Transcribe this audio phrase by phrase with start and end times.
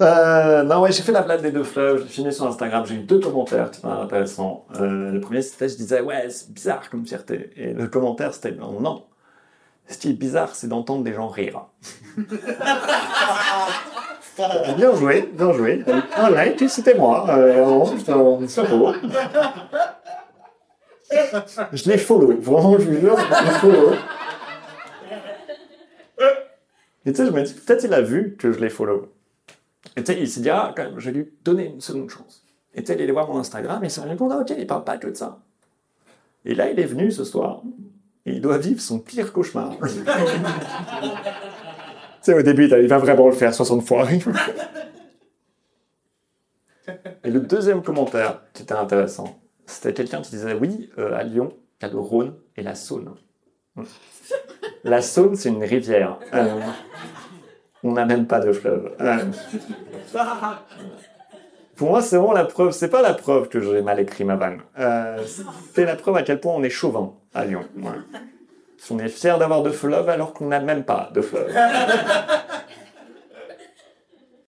[0.00, 2.96] Euh, non, ouais, j'ai fait la blague des deux fleuves, j'ai fini sur Instagram, j'ai
[2.96, 4.66] eu deux commentaires qui sont intéressants.
[4.78, 7.50] Euh, le premier, c'était, je disais, ouais, c'est bizarre comme fierté.
[7.56, 9.04] Et le commentaire, c'était, non, non.
[9.88, 11.66] Ce qui est bizarre, c'est d'entendre des gens rire.
[14.76, 15.82] bien joué, bien joué.
[16.16, 17.26] Un like, c'était moi.
[17.30, 17.84] Euh,
[18.46, 18.92] c'est beau.
[21.72, 23.92] Je l'ai follow, vraiment, je vous jure, je l'ai follow.
[27.06, 29.15] Et tu sais, je me dis, peut-être il a vu que je l'ai follow.
[29.96, 32.10] Et tu sais, il s'est dit, ah, quand même, je vais lui donner une seconde
[32.10, 32.44] chance.
[32.74, 34.40] Et tu sais, il est allé voir mon Instagram et il s'est rendu compte, ah,
[34.40, 35.40] ok, il parle pas que de ça.
[36.44, 37.62] Et là, il est venu ce soir
[38.24, 39.76] et il doit vivre son pire cauchemar.
[39.82, 39.88] tu
[42.20, 44.06] sais, au début, il va vraiment le faire 60 fois.
[47.24, 51.52] et le deuxième commentaire qui était intéressant, c'était quelqu'un qui disait, oui, euh, à Lyon,
[51.80, 53.14] il y a le Rhône et la Saône.
[54.84, 56.20] La Saône, c'est une rivière.
[56.32, 56.60] Euh,
[57.82, 58.92] on n'a même pas de fleuve.
[59.00, 59.18] Euh,
[61.76, 62.72] pour moi, c'est vraiment la preuve.
[62.72, 64.60] C'est pas la preuve que j'ai mal écrit ma vanne.
[64.78, 65.22] Euh,
[65.74, 67.64] c'est la preuve à quel point on est chauvin à Lyon.
[68.90, 71.52] On est fier d'avoir de fleuve alors qu'on n'a même pas de fleuve.